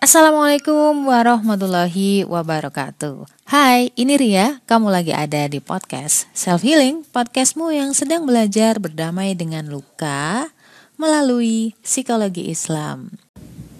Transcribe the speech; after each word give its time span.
Assalamualaikum 0.00 1.12
warahmatullahi 1.12 2.24
wabarakatuh. 2.24 3.28
Hai, 3.44 3.92
ini 4.00 4.16
Ria. 4.16 4.64
Kamu 4.64 4.88
lagi 4.88 5.12
ada 5.12 5.44
di 5.44 5.60
podcast 5.60 6.24
Self 6.32 6.64
Healing, 6.64 7.04
podcastmu 7.12 7.68
yang 7.68 7.92
sedang 7.92 8.24
belajar 8.24 8.80
berdamai 8.80 9.36
dengan 9.36 9.68
luka 9.68 10.48
melalui 10.96 11.76
psikologi 11.84 12.48
Islam. 12.48 13.12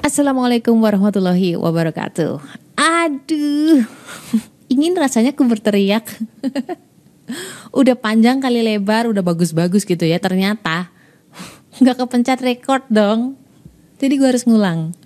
Assalamualaikum 0.04 0.77
warahmatullahi 0.77 1.56
wabarakatuh. 1.56 2.37
Aduh, 2.76 3.88
ingin 4.76 4.92
rasanya 5.00 5.32
ku 5.32 5.48
berteriak. 5.48 6.04
udah 7.80 7.96
panjang 7.96 8.44
kali 8.44 8.60
lebar, 8.60 9.08
udah 9.08 9.24
bagus-bagus 9.24 9.88
gitu 9.88 10.04
ya. 10.04 10.21
Ternyata 10.21 10.92
nggak 11.80 11.96
kepencet 11.96 12.44
record 12.44 12.84
dong. 12.92 13.40
Jadi 13.96 14.21
gue 14.21 14.28
harus 14.28 14.44
ngulang. 14.44 15.00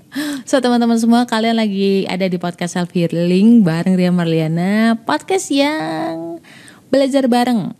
So 0.46 0.62
teman-teman 0.62 0.94
semua 0.94 1.26
kalian 1.26 1.58
lagi 1.58 2.06
ada 2.06 2.30
di 2.30 2.38
podcast 2.38 2.78
self 2.78 2.94
healing 2.94 3.66
bareng 3.66 3.98
Ria 3.98 4.14
Marliana 4.14 4.94
Podcast 5.02 5.50
yang 5.50 6.38
belajar 6.86 7.26
bareng 7.26 7.74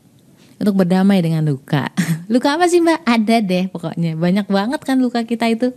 untuk 0.58 0.74
berdamai 0.74 1.22
dengan 1.22 1.46
luka. 1.46 1.94
Luka 2.32 2.58
apa 2.58 2.66
sih 2.66 2.82
mbak? 2.82 3.06
Ada 3.06 3.38
deh 3.38 3.70
pokoknya. 3.70 4.18
Banyak 4.18 4.50
banget 4.50 4.80
kan 4.82 4.98
luka 4.98 5.22
kita 5.22 5.46
itu. 5.46 5.70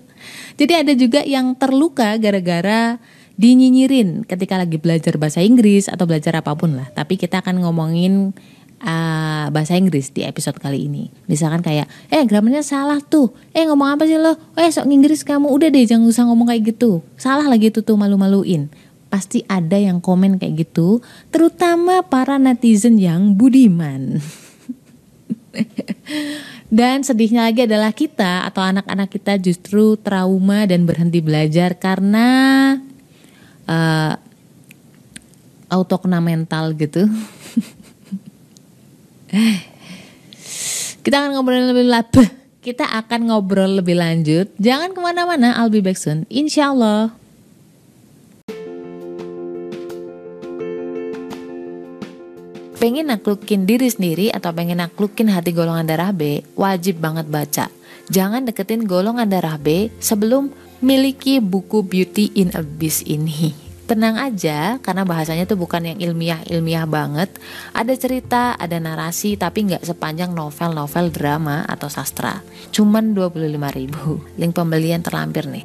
Jadi 0.58 0.74
ada 0.74 0.94
juga 0.98 1.22
yang 1.22 1.54
terluka 1.54 2.18
gara-gara 2.18 2.98
dinyinyirin 3.38 4.26
ketika 4.26 4.58
lagi 4.58 4.82
belajar 4.82 5.14
bahasa 5.22 5.46
Inggris 5.46 5.86
atau 5.86 6.10
belajar 6.10 6.42
apa 6.42 6.58
pun 6.58 6.74
lah. 6.74 6.90
Tapi 6.96 7.22
kita 7.22 7.46
akan 7.46 7.62
ngomongin 7.68 8.34
uh, 8.82 9.46
bahasa 9.50 9.74
Inggris 9.78 10.14
di 10.14 10.22
episode 10.26 10.58
kali 10.62 10.86
ini. 10.86 11.10
Misalkan 11.26 11.64
kayak, 11.66 11.90
eh 12.14 12.24
grammarnya 12.26 12.62
salah 12.62 13.02
tuh, 13.02 13.34
eh 13.54 13.66
ngomong 13.66 13.98
apa 13.98 14.04
sih 14.06 14.20
lo? 14.20 14.38
Eh 14.58 14.70
sok 14.70 14.90
Inggris 14.90 15.26
kamu, 15.26 15.50
udah 15.50 15.70
deh 15.74 15.86
jangan 15.88 16.06
usah 16.06 16.24
ngomong 16.30 16.50
kayak 16.52 16.76
gitu. 16.76 17.02
Salah 17.18 17.46
lagi 17.48 17.74
tuh 17.74 17.82
tuh 17.82 17.98
malu-maluin. 17.98 18.70
Pasti 19.08 19.42
ada 19.48 19.80
yang 19.80 20.04
komen 20.04 20.36
kayak 20.36 20.68
gitu, 20.68 21.00
terutama 21.32 22.04
para 22.04 22.36
netizen 22.36 23.00
yang 23.00 23.34
budiman. 23.40 24.20
dan 26.78 27.02
sedihnya 27.02 27.48
lagi 27.48 27.66
adalah 27.66 27.96
kita 27.96 28.46
atau 28.46 28.62
anak-anak 28.62 29.10
kita 29.10 29.40
justru 29.40 29.96
trauma 29.96 30.68
dan 30.68 30.84
berhenti 30.84 31.24
belajar 31.24 31.80
karena 31.80 32.28
uh, 33.66 34.14
autokena 35.72 36.20
mental 36.20 36.76
gitu. 36.76 37.08
Kita 41.04 41.16
akan 41.24 41.30
ngobrol 41.36 41.72
lebih 41.72 41.88
lebih. 41.88 42.28
Kita 42.64 42.86
akan 43.00 43.32
ngobrol 43.32 43.80
lebih 43.80 43.96
lanjut. 43.96 44.52
Jangan 44.60 44.92
ke 44.92 45.00
mana-mana. 45.00 45.56
I'll 45.56 45.72
be 45.72 45.80
back 45.80 45.96
soon. 45.96 46.28
Insya 46.28 46.76
Allah. 46.76 47.16
Pengen 52.78 53.10
naklukin 53.10 53.66
diri 53.66 53.90
sendiri 53.90 54.30
atau 54.30 54.54
pengen 54.54 54.78
naklukin 54.78 55.34
hati 55.34 55.50
golongan 55.50 55.90
darah 55.90 56.14
B, 56.14 56.46
wajib 56.54 57.02
banget 57.02 57.26
baca. 57.26 57.74
Jangan 58.14 58.46
deketin 58.46 58.86
golongan 58.86 59.26
darah 59.26 59.58
B 59.58 59.90
sebelum 59.98 60.54
miliki 60.80 61.42
buku 61.42 61.82
Beauty 61.82 62.38
in 62.38 62.54
Abyss 62.54 63.02
ini 63.10 63.67
tenang 63.88 64.20
aja 64.20 64.84
karena 64.84 65.08
bahasanya 65.08 65.48
tuh 65.48 65.56
bukan 65.56 65.80
yang 65.88 65.98
ilmiah-ilmiah 65.98 66.84
banget. 66.84 67.32
Ada 67.72 67.96
cerita, 67.96 68.60
ada 68.60 68.76
narasi 68.84 69.40
tapi 69.40 69.64
nggak 69.72 69.88
sepanjang 69.88 70.36
novel-novel 70.36 71.08
drama 71.10 71.64
atau 71.64 71.88
sastra. 71.88 72.44
Cuman 72.76 73.16
25 73.16 73.80
ribu. 73.80 74.20
Link 74.36 74.52
pembelian 74.52 75.00
terlampir 75.00 75.48
nih. 75.48 75.64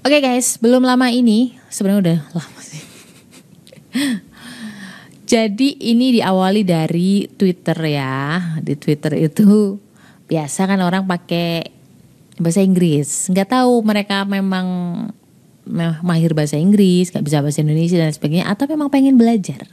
Oke 0.00 0.18
okay 0.18 0.20
guys, 0.20 0.58
belum 0.58 0.82
lama 0.84 1.08
ini, 1.08 1.54
sebenarnya 1.70 2.00
udah 2.02 2.18
lama 2.34 2.60
sih. 2.60 2.79
Jadi 5.30 5.78
ini 5.94 6.18
diawali 6.18 6.66
dari 6.66 7.22
Twitter 7.30 7.78
ya. 7.86 8.58
Di 8.58 8.74
Twitter 8.74 9.14
itu 9.14 9.78
biasa 10.26 10.66
kan 10.66 10.82
orang 10.82 11.06
pakai 11.06 11.70
bahasa 12.34 12.58
Inggris. 12.66 13.30
Nggak 13.30 13.54
tahu 13.54 13.78
mereka 13.86 14.26
memang 14.26 14.66
mahir 16.02 16.34
bahasa 16.34 16.58
Inggris, 16.58 17.14
nggak 17.14 17.22
bisa 17.22 17.38
bahasa 17.46 17.62
Indonesia 17.62 17.94
dan 18.02 18.10
sebagainya, 18.10 18.50
atau 18.50 18.66
memang 18.66 18.90
pengen 18.90 19.14
belajar. 19.14 19.70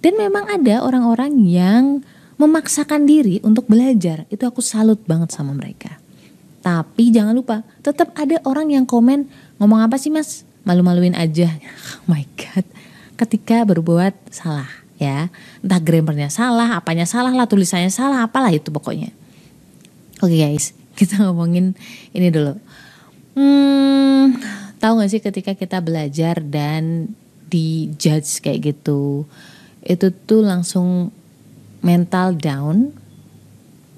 Dan 0.00 0.16
memang 0.16 0.48
ada 0.48 0.80
orang-orang 0.80 1.36
yang 1.52 2.00
memaksakan 2.40 3.04
diri 3.04 3.44
untuk 3.44 3.68
belajar. 3.68 4.24
Itu 4.32 4.48
aku 4.48 4.64
salut 4.64 5.04
banget 5.04 5.36
sama 5.36 5.52
mereka. 5.52 6.00
Tapi 6.64 7.12
jangan 7.12 7.36
lupa, 7.36 7.60
tetap 7.84 8.16
ada 8.16 8.40
orang 8.48 8.72
yang 8.72 8.88
komen 8.88 9.28
ngomong 9.60 9.84
apa 9.84 10.00
sih 10.00 10.08
mas? 10.08 10.48
Malu-maluin 10.64 11.12
aja. 11.12 11.52
Oh 12.00 12.08
my 12.08 12.24
god. 12.40 12.64
Ketika 13.20 13.68
berbuat 13.68 14.32
salah 14.32 14.83
ya 14.98 15.28
entah 15.58 15.80
grammarnya 15.82 16.30
salah 16.30 16.78
apanya 16.78 17.02
salah 17.04 17.34
lah 17.34 17.50
tulisannya 17.50 17.90
salah 17.90 18.26
apalah 18.26 18.54
itu 18.54 18.70
pokoknya. 18.70 19.10
Oke 20.22 20.34
okay 20.34 20.38
guys 20.46 20.72
kita 20.98 21.20
ngomongin 21.26 21.74
ini 22.14 22.30
dulu. 22.30 22.54
Hmm, 23.34 24.38
tahu 24.78 25.02
gak 25.02 25.10
sih 25.10 25.18
ketika 25.18 25.52
kita 25.58 25.82
belajar 25.82 26.38
dan 26.38 27.10
di 27.50 27.90
judge 27.98 28.38
kayak 28.38 28.74
gitu 28.74 29.26
itu 29.84 30.06
tuh 30.24 30.40
langsung 30.46 31.10
mental 31.84 32.38
down 32.38 32.94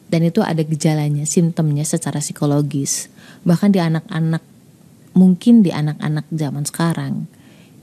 dan 0.09 0.25
itu 0.25 0.41
ada 0.43 0.65
gejalanya 0.65 1.29
simptomnya 1.29 1.85
secara 1.85 2.19
psikologis. 2.25 3.13
Bahkan 3.45 3.71
di 3.77 3.81
anak-anak 3.85 4.43
mungkin 5.13 5.61
di 5.61 5.71
anak-anak 5.71 6.27
zaman 6.33 6.65
sekarang 6.65 7.29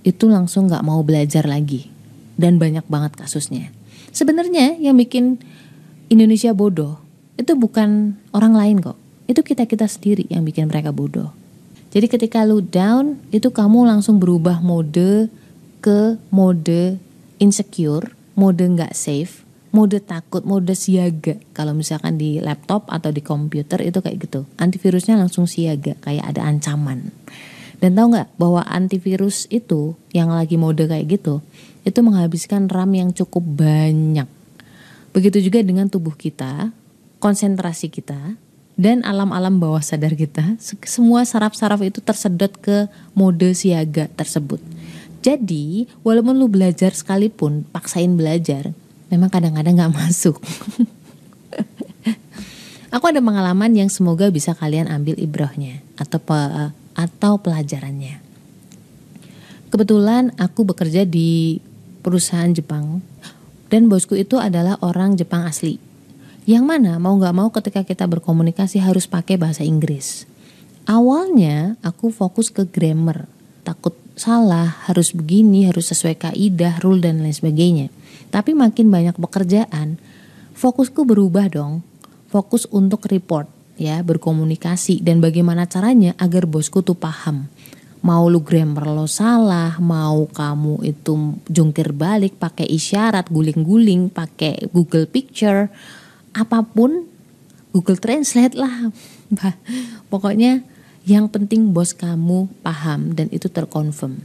itu 0.04 0.28
langsung 0.28 0.68
nggak 0.68 0.84
mau 0.84 1.00
belajar 1.06 1.48
lagi 1.48 1.93
dan 2.40 2.58
banyak 2.58 2.86
banget 2.90 3.18
kasusnya. 3.18 3.70
Sebenarnya 4.14 4.78
yang 4.78 4.98
bikin 4.98 5.42
Indonesia 6.10 6.54
bodoh 6.54 7.02
itu 7.38 7.58
bukan 7.58 8.18
orang 8.34 8.54
lain 8.54 8.78
kok. 8.82 8.98
Itu 9.26 9.42
kita-kita 9.42 9.90
sendiri 9.90 10.30
yang 10.30 10.46
bikin 10.46 10.70
mereka 10.70 10.94
bodoh. 10.94 11.34
Jadi 11.94 12.10
ketika 12.10 12.42
lu 12.42 12.62
down 12.62 13.22
itu 13.30 13.54
kamu 13.54 13.86
langsung 13.86 14.18
berubah 14.18 14.62
mode 14.62 15.30
ke 15.82 16.18
mode 16.34 16.98
insecure, 17.38 18.14
mode 18.34 18.66
nggak 18.66 18.98
safe, 18.98 19.46
mode 19.74 20.02
takut, 20.02 20.42
mode 20.46 20.74
siaga. 20.74 21.38
Kalau 21.54 21.74
misalkan 21.74 22.18
di 22.18 22.42
laptop 22.42 22.90
atau 22.90 23.10
di 23.10 23.22
komputer 23.26 23.82
itu 23.86 24.02
kayak 24.02 24.18
gitu. 24.26 24.46
Antivirusnya 24.58 25.18
langsung 25.18 25.50
siaga, 25.50 25.98
kayak 26.02 26.34
ada 26.34 26.46
ancaman. 26.46 27.14
Dan 27.84 28.00
tahu 28.00 28.16
nggak 28.16 28.40
bahwa 28.40 28.64
antivirus 28.64 29.44
itu 29.52 30.00
yang 30.16 30.32
lagi 30.32 30.56
mode 30.56 30.88
kayak 30.88 31.20
gitu, 31.20 31.44
itu 31.84 32.00
menghabiskan 32.00 32.72
RAM 32.72 32.96
yang 32.96 33.12
cukup 33.12 33.44
banyak. 33.44 34.24
Begitu 35.12 35.52
juga 35.52 35.60
dengan 35.60 35.92
tubuh 35.92 36.16
kita, 36.16 36.72
konsentrasi 37.20 37.92
kita, 37.92 38.40
dan 38.80 39.04
alam-alam 39.04 39.60
bawah 39.60 39.84
sadar 39.84 40.16
kita, 40.16 40.56
semua 40.88 41.28
saraf-saraf 41.28 41.84
itu 41.84 42.00
tersedot 42.00 42.56
ke 42.56 42.88
mode 43.12 43.52
siaga 43.52 44.08
tersebut. 44.16 44.64
Jadi, 45.20 45.92
walaupun 46.08 46.40
lu 46.40 46.48
belajar 46.48 46.96
sekalipun, 46.96 47.68
paksain 47.68 48.16
belajar, 48.16 48.72
memang 49.12 49.28
kadang-kadang 49.28 49.76
gak 49.76 49.92
masuk. 49.92 50.40
Aku 52.96 53.12
ada 53.12 53.20
pengalaman 53.20 53.76
yang 53.76 53.92
semoga 53.92 54.32
bisa 54.32 54.56
kalian 54.56 54.88
ambil 54.88 55.20
ibrahnya 55.20 55.84
atau 56.00 56.24
atau 56.94 57.42
pelajarannya. 57.42 58.22
Kebetulan 59.74 60.30
aku 60.38 60.70
bekerja 60.70 61.06
di 61.06 61.58
perusahaan 62.06 62.54
Jepang 62.54 63.02
dan 63.74 63.90
bosku 63.90 64.14
itu 64.14 64.38
adalah 64.38 64.78
orang 64.86 65.18
Jepang 65.18 65.50
asli. 65.50 65.82
Yang 66.46 66.64
mana 66.68 67.02
mau 67.02 67.18
gak 67.18 67.34
mau 67.34 67.50
ketika 67.50 67.82
kita 67.82 68.06
berkomunikasi 68.06 68.78
harus 68.78 69.10
pakai 69.10 69.40
bahasa 69.40 69.66
Inggris. 69.66 70.30
Awalnya 70.84 71.80
aku 71.80 72.12
fokus 72.12 72.52
ke 72.52 72.68
grammar, 72.68 73.26
takut 73.64 73.96
salah, 74.20 74.84
harus 74.86 75.16
begini, 75.16 75.66
harus 75.66 75.90
sesuai 75.90 76.20
kaidah, 76.20 76.84
rule 76.84 77.00
dan 77.00 77.24
lain 77.24 77.34
sebagainya. 77.34 77.88
Tapi 78.30 78.52
makin 78.52 78.92
banyak 78.92 79.16
pekerjaan, 79.16 79.98
fokusku 80.54 81.08
berubah 81.08 81.48
dong. 81.50 81.82
Fokus 82.30 82.66
untuk 82.74 83.06
report 83.14 83.46
ya 83.80 84.02
berkomunikasi 84.06 85.02
dan 85.02 85.20
bagaimana 85.20 85.66
caranya 85.66 86.14
agar 86.22 86.46
bosku 86.46 86.86
tuh 86.86 86.98
paham 86.98 87.50
mau 88.04 88.28
lu 88.28 88.44
grammar 88.44 88.86
lo 88.86 89.08
salah 89.08 89.80
mau 89.80 90.28
kamu 90.28 90.84
itu 90.84 91.40
jungkir 91.48 91.96
balik 91.96 92.36
pakai 92.38 92.68
isyarat 92.68 93.32
guling-guling 93.32 94.12
pakai 94.12 94.70
Google 94.70 95.08
Picture 95.08 95.72
apa 96.36 96.62
pun 96.68 97.08
Google 97.74 97.98
Translate 97.98 98.60
lah 98.60 98.92
pokoknya 100.12 100.62
yang 101.08 101.32
penting 101.32 101.74
bos 101.74 101.96
kamu 101.96 102.52
paham 102.62 103.16
dan 103.18 103.32
itu 103.34 103.50
terkonfirm 103.50 104.22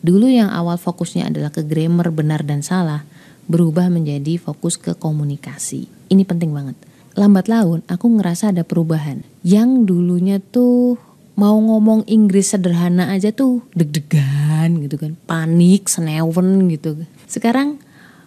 dulu 0.00 0.26
yang 0.26 0.48
awal 0.48 0.80
fokusnya 0.80 1.28
adalah 1.28 1.52
ke 1.52 1.62
grammar 1.62 2.08
benar 2.10 2.42
dan 2.42 2.64
salah 2.64 3.04
berubah 3.50 3.90
menjadi 3.90 4.38
fokus 4.38 4.78
ke 4.78 4.94
komunikasi. 4.94 5.90
Ini 6.06 6.22
penting 6.22 6.54
banget. 6.54 6.78
Lambat 7.18 7.50
laun 7.50 7.82
aku 7.90 8.06
ngerasa 8.18 8.54
ada 8.54 8.62
perubahan. 8.62 9.22
Yang 9.42 9.90
dulunya 9.90 10.38
tuh 10.38 10.98
mau 11.34 11.56
ngomong 11.56 12.06
Inggris 12.06 12.52
sederhana 12.52 13.10
aja 13.10 13.32
tuh 13.32 13.64
deg-degan 13.72 14.84
gitu 14.84 15.00
kan, 15.00 15.12
panik, 15.24 15.88
senewen 15.88 16.68
gitu. 16.70 17.00
Sekarang 17.26 17.80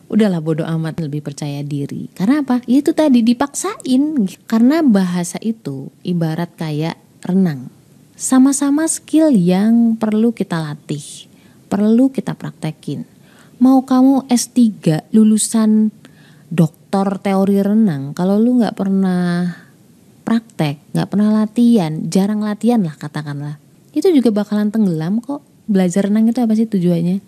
udahlah 0.10 0.44
bodoh 0.44 0.68
amat 0.68 1.00
lebih 1.00 1.24
percaya 1.24 1.62
diri. 1.62 2.10
Karena 2.12 2.44
apa? 2.44 2.60
Ya 2.66 2.82
itu 2.84 2.92
tadi 2.92 3.24
dipaksain. 3.24 4.28
Karena 4.50 4.84
bahasa 4.84 5.40
itu 5.40 5.94
ibarat 6.02 6.52
kayak 6.58 7.00
renang. 7.24 7.72
Sama-sama 8.14 8.86
skill 8.86 9.34
yang 9.34 9.98
perlu 9.98 10.32
kita 10.36 10.62
latih, 10.62 11.02
perlu 11.68 12.14
kita 12.14 12.38
praktekin 12.38 13.10
mau 13.64 13.80
kamu 13.80 14.28
S3 14.28 14.60
lulusan 15.16 15.96
doktor 16.94 17.18
teori 17.18 17.58
renang 17.58 18.14
kalau 18.14 18.38
lu 18.38 18.62
nggak 18.62 18.78
pernah 18.78 19.50
praktek 20.22 20.78
nggak 20.94 21.10
pernah 21.10 21.42
latihan 21.42 22.06
jarang 22.06 22.46
latihan 22.46 22.86
lah 22.86 22.94
katakanlah 22.94 23.58
itu 23.94 24.10
juga 24.10 24.34
bakalan 24.34 24.74
tenggelam 24.74 25.22
kok. 25.22 25.46
Belajar 25.70 26.10
renang 26.10 26.28
itu 26.28 26.42
apa 26.42 26.58
sih 26.58 26.66
tujuannya? 26.66 27.22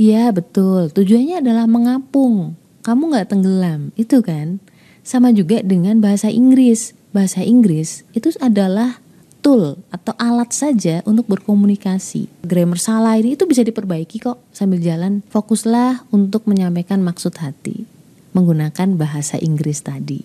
Iya 0.00 0.32
betul. 0.32 0.88
Tujuannya 0.90 1.44
adalah 1.44 1.68
mengapung. 1.68 2.56
Kamu 2.82 3.12
nggak 3.14 3.30
tenggelam 3.30 3.92
itu 3.94 4.24
kan? 4.24 4.58
Sama 5.04 5.30
juga 5.30 5.60
dengan 5.60 6.00
bahasa 6.00 6.32
Inggris. 6.32 6.96
Bahasa 7.12 7.44
Inggris 7.44 8.02
itu 8.16 8.32
adalah 8.40 8.98
tool 9.44 9.76
atau 9.92 10.16
alat 10.16 10.50
saja 10.56 11.04
untuk 11.04 11.28
berkomunikasi. 11.28 12.26
Grammar 12.48 12.80
salah 12.80 13.20
ini 13.20 13.36
itu 13.36 13.44
bisa 13.44 13.60
diperbaiki 13.60 14.24
kok. 14.24 14.40
Sambil 14.56 14.80
jalan. 14.80 15.20
Fokuslah 15.28 16.08
untuk 16.10 16.48
menyampaikan 16.48 17.04
maksud 17.04 17.36
hati 17.38 17.91
menggunakan 18.32 18.96
bahasa 18.96 19.40
Inggris 19.40 19.84
tadi. 19.84 20.24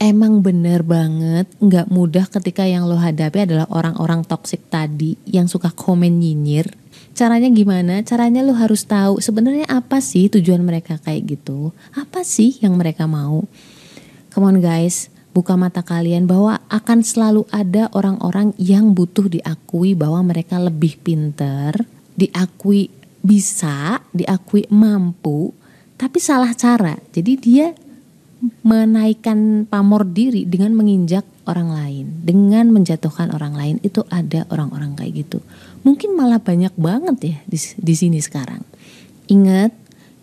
Emang 0.00 0.42
bener 0.42 0.82
banget 0.82 1.46
nggak 1.62 1.88
mudah 1.88 2.26
ketika 2.26 2.66
yang 2.66 2.84
lo 2.84 2.98
hadapi 2.98 3.46
adalah 3.46 3.64
orang-orang 3.70 4.26
toksik 4.26 4.66
tadi 4.68 5.14
yang 5.24 5.46
suka 5.46 5.70
komen 5.70 6.18
nyinyir. 6.18 6.74
Caranya 7.14 7.46
gimana? 7.46 8.02
Caranya 8.02 8.42
lo 8.42 8.58
harus 8.58 8.82
tahu 8.84 9.22
sebenarnya 9.22 9.70
apa 9.70 10.02
sih 10.02 10.26
tujuan 10.28 10.66
mereka 10.66 10.98
kayak 10.98 11.38
gitu. 11.38 11.70
Apa 11.94 12.26
sih 12.26 12.58
yang 12.58 12.74
mereka 12.74 13.06
mau? 13.06 13.46
Come 14.34 14.50
on 14.50 14.58
guys, 14.58 15.14
buka 15.30 15.54
mata 15.54 15.86
kalian 15.86 16.26
bahwa 16.26 16.58
akan 16.66 17.06
selalu 17.06 17.46
ada 17.54 17.86
orang-orang 17.94 18.50
yang 18.58 18.98
butuh 18.98 19.30
diakui 19.30 19.94
bahwa 19.94 20.26
mereka 20.26 20.58
lebih 20.58 20.98
pinter, 20.98 21.74
diakui 22.18 22.90
bisa, 23.22 24.02
diakui 24.10 24.66
mampu, 24.74 25.54
tapi 25.96 26.18
salah 26.18 26.52
cara. 26.56 26.98
Jadi 27.14 27.32
dia 27.38 27.72
menaikkan 28.60 29.64
pamor 29.64 30.04
diri 30.04 30.44
dengan 30.44 30.76
menginjak 30.76 31.24
orang 31.48 31.72
lain, 31.72 32.06
dengan 32.24 32.72
menjatuhkan 32.72 33.32
orang 33.32 33.56
lain 33.56 33.76
itu 33.80 34.04
ada 34.12 34.44
orang-orang 34.52 34.96
kayak 34.96 35.24
gitu. 35.24 35.38
Mungkin 35.84 36.16
malah 36.16 36.40
banyak 36.40 36.72
banget 36.76 37.16
ya 37.20 37.36
di, 37.48 37.58
di 37.60 37.94
sini 37.96 38.20
sekarang. 38.20 38.60
Ingat, 39.28 39.72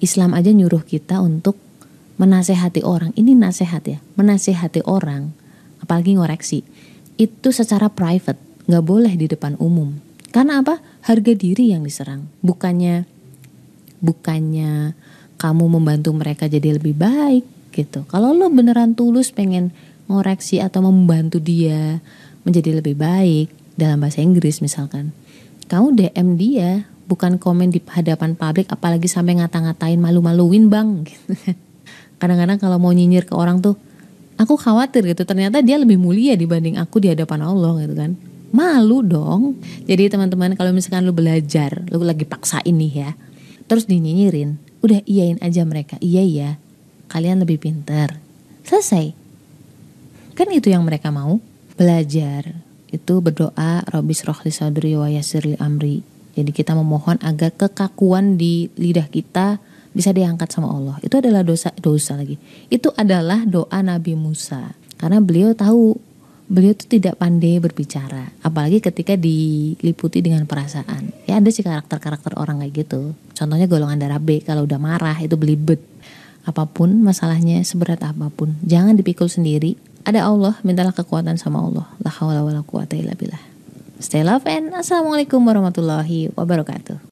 Islam 0.01 0.37
aja 0.37 0.49
nyuruh 0.53 0.85
kita 0.85 1.21
untuk 1.21 1.57
menasehati 2.21 2.85
orang 2.85 3.09
ini 3.17 3.33
nasehat 3.33 3.81
ya 3.89 3.97
menasehati 4.13 4.85
orang 4.85 5.33
apalagi 5.81 6.13
ngoreksi 6.13 6.61
itu 7.17 7.49
secara 7.49 7.89
private 7.89 8.37
nggak 8.69 8.85
boleh 8.85 9.09
di 9.17 9.25
depan 9.25 9.57
umum 9.57 9.97
karena 10.29 10.61
apa 10.61 10.77
harga 11.01 11.33
diri 11.33 11.73
yang 11.73 11.81
diserang 11.81 12.29
bukannya 12.45 13.09
bukannya 14.05 14.93
kamu 15.41 15.65
membantu 15.73 16.13
mereka 16.13 16.45
jadi 16.45 16.77
lebih 16.77 16.93
baik 16.93 17.73
gitu. 17.73 18.05
Kalau 18.05 18.29
lo 18.29 18.45
beneran 18.53 18.93
tulus 18.93 19.33
pengen 19.33 19.73
ngoreksi 20.05 20.61
atau 20.61 20.85
membantu 20.85 21.41
dia 21.41 21.97
menjadi 22.45 22.77
lebih 22.77 22.93
baik 22.93 23.49
dalam 23.73 23.97
bahasa 23.97 24.21
Inggris 24.21 24.61
misalkan 24.61 25.09
kamu 25.65 25.97
DM 25.97 26.27
dia 26.37 26.85
bukan 27.09 27.41
komen 27.41 27.73
di 27.73 27.81
hadapan 27.89 28.37
publik 28.37 28.69
apalagi 28.69 29.09
sampai 29.09 29.41
ngata-ngatain 29.41 29.97
malu-maluin 29.97 30.69
bang. 30.69 31.09
Gitu 31.09 31.33
kadang-kadang 32.21 32.61
kalau 32.61 32.77
mau 32.77 32.93
nyinyir 32.93 33.25
ke 33.25 33.33
orang 33.33 33.65
tuh 33.65 33.73
aku 34.37 34.53
khawatir 34.53 35.01
gitu 35.09 35.25
ternyata 35.25 35.65
dia 35.65 35.81
lebih 35.81 35.97
mulia 35.97 36.37
dibanding 36.37 36.77
aku 36.77 37.01
di 37.01 37.09
hadapan 37.09 37.49
Allah 37.49 37.81
gitu 37.81 37.97
kan. 37.97 38.13
Malu 38.51 39.01
dong. 39.01 39.57
Jadi 39.89 40.11
teman-teman 40.11 40.53
kalau 40.53 40.69
misalkan 40.69 41.07
lu 41.07 41.15
belajar 41.15 41.81
lu 41.89 42.03
lagi 42.05 42.29
paksa 42.29 42.61
ini 42.61 42.91
ya 42.93 43.17
terus 43.71 43.87
dinyinyirin 43.87 44.70
udah 44.81 44.99
iyain 45.05 45.37
aja 45.41 45.61
mereka. 45.65 45.97
Iya 46.01 46.23
iya. 46.25 46.49
Kalian 47.07 47.41
lebih 47.45 47.61
pintar. 47.61 48.17
Selesai. 48.65 49.13
Kan 50.37 50.49
itu 50.53 50.69
yang 50.69 50.85
mereka 50.85 51.13
mau. 51.13 51.37
Belajar. 51.77 52.51
Itu 52.91 53.23
berdoa 53.23 53.85
Robis 53.87 54.27
rohli 54.27 54.51
sadri 54.51 54.97
wa 54.97 55.07
yasirli 55.07 55.55
amri. 55.61 56.03
Jadi 56.35 56.51
kita 56.51 56.75
memohon 56.75 57.19
agar 57.23 57.51
kekakuan 57.55 58.39
di 58.39 58.71
lidah 58.79 59.07
kita 59.07 59.59
bisa 59.91 60.15
diangkat 60.15 60.47
sama 60.47 60.71
Allah. 60.71 60.95
Itu 61.03 61.19
adalah 61.19 61.43
dosa 61.43 61.75
dosa 61.75 62.15
lagi. 62.15 62.39
Itu 62.71 62.95
adalah 62.95 63.43
doa 63.43 63.79
Nabi 63.83 64.15
Musa. 64.15 64.71
Karena 64.95 65.19
beliau 65.19 65.51
tahu 65.51 66.10
beliau 66.51 66.75
itu 66.75 66.83
tidak 66.99 67.15
pandai 67.15 67.63
berbicara, 67.63 68.35
apalagi 68.43 68.83
ketika 68.83 69.15
diliputi 69.15 70.19
dengan 70.19 70.43
perasaan. 70.43 71.15
Ya 71.23 71.39
ada 71.39 71.47
sih 71.47 71.63
karakter-karakter 71.63 72.35
orang 72.35 72.59
kayak 72.59 72.83
gitu. 72.83 73.15
Contohnya 73.31 73.71
golongan 73.71 73.95
darah 74.03 74.19
B 74.19 74.43
kalau 74.43 74.67
udah 74.67 74.75
marah 74.75 75.15
itu 75.23 75.39
belibet. 75.39 75.79
Apa 76.43 76.67
pun 76.67 76.99
masalahnya 76.99 77.63
seberat 77.63 78.03
apa 78.03 78.27
pun, 78.27 78.59
jangan 78.67 78.99
dipikul 78.99 79.31
sendiri. 79.31 79.79
Ada 80.03 80.27
Allah, 80.27 80.59
mintalah 80.67 80.91
kekuatan 80.91 81.39
sama 81.39 81.63
Allah. 81.63 81.87
La 82.03 82.11
haula 82.11 82.43
wala 82.43 82.65
quwata 82.67 82.99
illa 82.99 83.15
billah. 83.15 83.39
Stay 84.01 84.25
love 84.25 84.43
and 84.49 84.73
assalamualaikum 84.75 85.39
warahmatullahi 85.45 86.33
wabarakatuh. 86.35 86.97